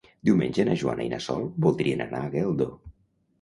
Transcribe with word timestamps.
Diumenge 0.27 0.63
na 0.69 0.77
Joana 0.83 1.05
i 1.07 1.11
na 1.11 1.19
Sol 1.25 1.45
voldrien 1.67 2.03
anar 2.07 2.23
a 2.23 2.31
Geldo. 2.39 2.71